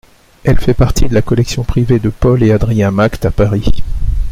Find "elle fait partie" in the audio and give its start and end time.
0.43-1.07